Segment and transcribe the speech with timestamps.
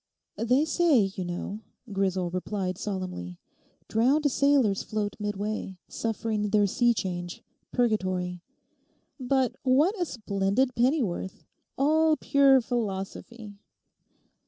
[0.37, 1.59] 'They say, you know,'
[1.91, 3.37] Grisel replied solemnly,
[3.87, 8.41] 'drowned sailors float midway, suffering their sea change; purgatory.
[9.19, 11.45] But what a splendid pennyworth.
[11.77, 13.59] All pure philosophy!